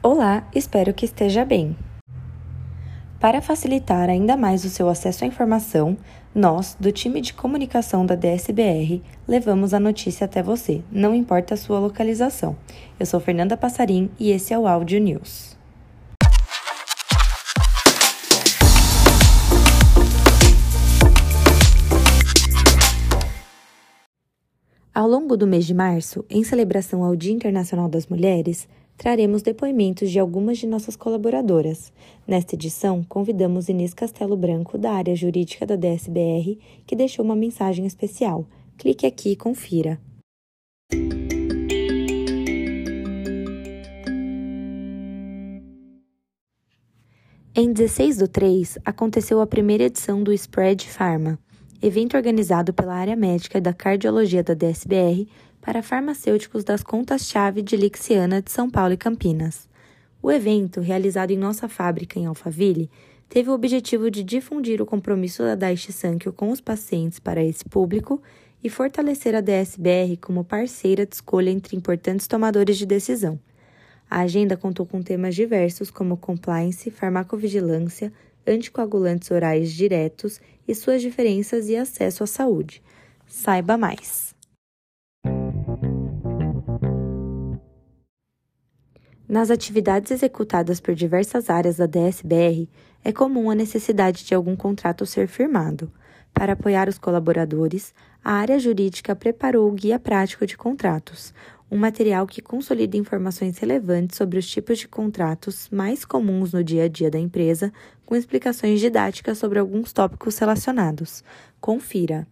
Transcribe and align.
Olá, 0.00 0.48
espero 0.54 0.94
que 0.94 1.04
esteja 1.04 1.44
bem. 1.44 1.76
Para 3.18 3.42
facilitar 3.42 4.08
ainda 4.08 4.36
mais 4.36 4.64
o 4.64 4.68
seu 4.68 4.88
acesso 4.88 5.24
à 5.24 5.26
informação, 5.26 5.96
nós, 6.32 6.76
do 6.78 6.92
time 6.92 7.20
de 7.20 7.34
comunicação 7.34 8.06
da 8.06 8.14
DSBR, 8.14 9.02
levamos 9.26 9.74
a 9.74 9.80
notícia 9.80 10.24
até 10.24 10.40
você, 10.40 10.82
não 10.92 11.12
importa 11.12 11.54
a 11.54 11.56
sua 11.56 11.80
localização. 11.80 12.56
Eu 12.98 13.06
sou 13.06 13.18
Fernanda 13.18 13.56
Passarim 13.56 14.08
e 14.20 14.30
esse 14.30 14.54
é 14.54 14.58
o 14.58 14.68
Áudio 14.68 15.00
News. 15.00 15.58
Ao 24.94 25.08
longo 25.08 25.36
do 25.36 25.46
mês 25.46 25.66
de 25.66 25.74
março, 25.74 26.24
em 26.30 26.44
celebração 26.44 27.02
ao 27.02 27.16
Dia 27.16 27.32
Internacional 27.32 27.88
das 27.88 28.06
Mulheres, 28.06 28.68
traremos 28.98 29.40
depoimentos 29.42 30.10
de 30.10 30.18
algumas 30.18 30.58
de 30.58 30.66
nossas 30.66 30.96
colaboradoras. 30.96 31.92
Nesta 32.26 32.56
edição, 32.56 33.04
convidamos 33.08 33.68
Inês 33.68 33.94
Castelo 33.94 34.36
Branco, 34.36 34.76
da 34.76 34.92
área 34.92 35.14
jurídica 35.14 35.64
da 35.64 35.76
DSBR, 35.76 36.58
que 36.84 36.96
deixou 36.96 37.24
uma 37.24 37.36
mensagem 37.36 37.86
especial. 37.86 38.44
Clique 38.76 39.06
aqui 39.06 39.30
e 39.30 39.36
confira. 39.36 40.00
Em 47.54 47.72
16 47.72 48.18
do 48.18 48.28
3, 48.28 48.78
aconteceu 48.84 49.40
a 49.40 49.46
primeira 49.46 49.84
edição 49.84 50.22
do 50.22 50.32
Spread 50.32 50.88
Pharma, 50.88 51.38
evento 51.82 52.16
organizado 52.16 52.72
pela 52.72 52.94
área 52.94 53.16
médica 53.16 53.60
da 53.60 53.72
cardiologia 53.72 54.44
da 54.44 54.54
DSBR 54.54 55.26
para 55.68 55.82
farmacêuticos 55.82 56.64
das 56.64 56.82
contas-chave 56.82 57.60
de 57.60 57.76
Lixiana 57.76 58.40
de 58.40 58.50
São 58.50 58.70
Paulo 58.70 58.94
e 58.94 58.96
Campinas. 58.96 59.68
O 60.22 60.32
evento, 60.32 60.80
realizado 60.80 61.30
em 61.30 61.36
nossa 61.36 61.68
fábrica 61.68 62.18
em 62.18 62.24
Alphaville, 62.24 62.90
teve 63.28 63.50
o 63.50 63.52
objetivo 63.52 64.10
de 64.10 64.24
difundir 64.24 64.80
o 64.80 64.86
compromisso 64.86 65.42
da 65.42 65.54
Daiichi 65.54 65.92
Sankyo 65.92 66.32
com 66.32 66.50
os 66.50 66.62
pacientes 66.62 67.18
para 67.18 67.44
esse 67.44 67.66
público 67.66 68.22
e 68.64 68.70
fortalecer 68.70 69.34
a 69.34 69.42
DSBR 69.42 70.16
como 70.16 70.42
parceira 70.42 71.04
de 71.04 71.16
escolha 71.16 71.50
entre 71.50 71.76
importantes 71.76 72.26
tomadores 72.26 72.78
de 72.78 72.86
decisão. 72.86 73.38
A 74.08 74.20
agenda 74.20 74.56
contou 74.56 74.86
com 74.86 75.02
temas 75.02 75.34
diversos 75.34 75.90
como 75.90 76.16
compliance, 76.16 76.90
farmacovigilância, 76.90 78.10
anticoagulantes 78.46 79.30
orais 79.30 79.70
diretos 79.70 80.40
e 80.66 80.74
suas 80.74 81.02
diferenças 81.02 81.68
e 81.68 81.76
acesso 81.76 82.24
à 82.24 82.26
saúde. 82.26 82.82
Saiba 83.26 83.76
mais. 83.76 84.27
Nas 89.28 89.50
atividades 89.50 90.10
executadas 90.10 90.80
por 90.80 90.94
diversas 90.94 91.50
áreas 91.50 91.76
da 91.76 91.84
DSBR, 91.84 92.66
é 93.04 93.12
comum 93.12 93.50
a 93.50 93.54
necessidade 93.54 94.24
de 94.24 94.34
algum 94.34 94.56
contrato 94.56 95.04
ser 95.04 95.28
firmado. 95.28 95.92
Para 96.32 96.54
apoiar 96.54 96.88
os 96.88 96.96
colaboradores, 96.96 97.94
a 98.24 98.32
área 98.32 98.58
jurídica 98.58 99.14
preparou 99.14 99.68
o 99.68 99.72
Guia 99.72 99.98
Prático 99.98 100.46
de 100.46 100.56
Contratos, 100.56 101.34
um 101.70 101.76
material 101.76 102.26
que 102.26 102.40
consolida 102.40 102.96
informações 102.96 103.58
relevantes 103.58 104.16
sobre 104.16 104.38
os 104.38 104.48
tipos 104.48 104.78
de 104.78 104.88
contratos 104.88 105.68
mais 105.70 106.06
comuns 106.06 106.54
no 106.54 106.64
dia 106.64 106.84
a 106.84 106.88
dia 106.88 107.10
da 107.10 107.18
empresa, 107.18 107.70
com 108.06 108.16
explicações 108.16 108.80
didáticas 108.80 109.36
sobre 109.36 109.58
alguns 109.58 109.92
tópicos 109.92 110.38
relacionados. 110.38 111.22
Confira! 111.60 112.26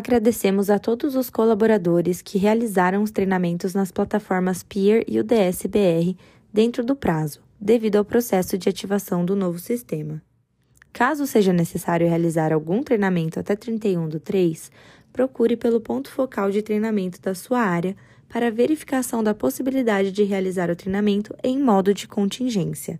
Agradecemos 0.00 0.70
a 0.70 0.78
todos 0.78 1.14
os 1.14 1.28
colaboradores 1.28 2.22
que 2.22 2.38
realizaram 2.38 3.02
os 3.02 3.10
treinamentos 3.10 3.74
nas 3.74 3.92
plataformas 3.92 4.62
Peer 4.62 5.04
e 5.06 5.20
o 5.20 5.22
DSBR 5.22 6.16
dentro 6.50 6.82
do 6.82 6.96
prazo, 6.96 7.42
devido 7.60 7.96
ao 7.96 8.04
processo 8.04 8.56
de 8.56 8.66
ativação 8.66 9.26
do 9.26 9.36
novo 9.36 9.58
sistema. 9.58 10.22
Caso 10.90 11.26
seja 11.26 11.52
necessário 11.52 12.08
realizar 12.08 12.50
algum 12.50 12.82
treinamento 12.82 13.38
até 13.38 13.54
31 13.54 14.08
do 14.08 14.18
3, 14.18 14.72
procure 15.12 15.54
pelo 15.54 15.82
ponto 15.82 16.10
focal 16.10 16.50
de 16.50 16.62
treinamento 16.62 17.20
da 17.20 17.34
sua 17.34 17.60
área 17.60 17.94
para 18.26 18.50
verificação 18.50 19.22
da 19.22 19.34
possibilidade 19.34 20.12
de 20.12 20.22
realizar 20.22 20.70
o 20.70 20.76
treinamento 20.76 21.36
em 21.44 21.62
modo 21.62 21.92
de 21.92 22.08
contingência. 22.08 22.98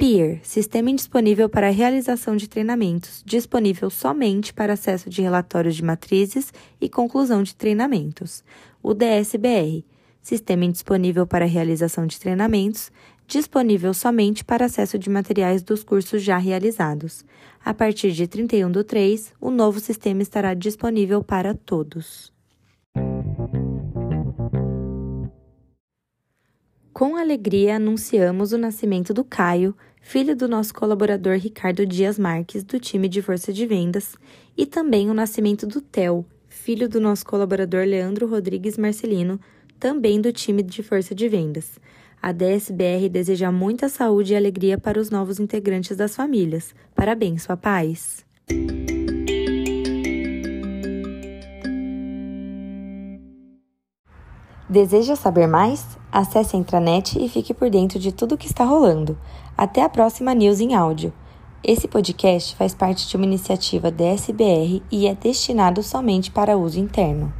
Peer, 0.00 0.40
sistema 0.42 0.88
indisponível 0.88 1.46
para 1.46 1.68
a 1.68 1.70
realização 1.70 2.34
de 2.34 2.48
treinamentos, 2.48 3.22
disponível 3.26 3.90
somente 3.90 4.50
para 4.50 4.72
acesso 4.72 5.10
de 5.10 5.20
relatórios 5.20 5.76
de 5.76 5.84
matrizes 5.84 6.54
e 6.80 6.88
conclusão 6.88 7.42
de 7.42 7.54
treinamentos. 7.54 8.42
O 8.82 8.94
DSBR, 8.94 9.84
sistema 10.22 10.64
indisponível 10.64 11.26
para 11.26 11.44
a 11.44 11.48
realização 11.48 12.06
de 12.06 12.18
treinamentos, 12.18 12.90
disponível 13.26 13.92
somente 13.92 14.42
para 14.42 14.64
acesso 14.64 14.98
de 14.98 15.10
materiais 15.10 15.62
dos 15.62 15.84
cursos 15.84 16.22
já 16.22 16.38
realizados. 16.38 17.22
A 17.62 17.74
partir 17.74 18.12
de 18.12 18.26
31 18.26 18.72
do 18.72 18.82
3, 18.82 19.34
o 19.38 19.50
novo 19.50 19.80
sistema 19.80 20.22
estará 20.22 20.54
disponível 20.54 21.22
para 21.22 21.52
todos. 21.52 22.32
Com 27.00 27.16
alegria 27.16 27.76
anunciamos 27.76 28.52
o 28.52 28.58
nascimento 28.58 29.14
do 29.14 29.24
Caio, 29.24 29.74
filho 30.00 30.34
do 30.34 30.48
nosso 30.48 30.74
colaborador 30.74 31.36
Ricardo 31.36 31.86
Dias 31.86 32.18
Marques, 32.18 32.64
do 32.64 32.80
time 32.80 33.08
de 33.08 33.22
força 33.22 33.52
de 33.52 33.66
vendas, 33.66 34.16
e 34.56 34.66
também 34.66 35.10
o 35.10 35.14
nascimento 35.14 35.66
do 35.66 35.80
Theo, 35.80 36.26
filho 36.48 36.88
do 36.88 37.00
nosso 37.00 37.24
colaborador 37.24 37.84
Leandro 37.84 38.26
Rodrigues 38.26 38.76
Marcelino, 38.76 39.40
também 39.78 40.20
do 40.20 40.32
time 40.32 40.62
de 40.62 40.82
força 40.82 41.14
de 41.14 41.28
vendas. 41.28 41.78
A 42.20 42.32
DSBR 42.32 43.08
deseja 43.08 43.50
muita 43.50 43.88
saúde 43.88 44.34
e 44.34 44.36
alegria 44.36 44.76
para 44.76 45.00
os 45.00 45.10
novos 45.10 45.40
integrantes 45.40 45.96
das 45.96 46.14
famílias. 46.14 46.74
Parabéns, 46.94 47.46
papais! 47.46 48.26
Deseja 54.70 55.16
saber 55.16 55.48
mais? 55.48 55.84
Acesse 56.12 56.54
a 56.54 56.58
intranet 56.58 57.18
e 57.18 57.28
fique 57.28 57.52
por 57.52 57.68
dentro 57.68 57.98
de 57.98 58.12
tudo 58.12 58.36
o 58.36 58.38
que 58.38 58.46
está 58.46 58.62
rolando. 58.62 59.18
Até 59.58 59.82
a 59.82 59.88
próxima 59.88 60.32
News 60.32 60.60
em 60.60 60.76
áudio. 60.76 61.12
Esse 61.60 61.88
podcast 61.88 62.54
faz 62.54 62.72
parte 62.72 63.08
de 63.08 63.16
uma 63.16 63.26
iniciativa 63.26 63.90
DSBR 63.90 64.80
e 64.88 65.08
é 65.08 65.14
destinado 65.16 65.82
somente 65.82 66.30
para 66.30 66.56
uso 66.56 66.78
interno. 66.78 67.39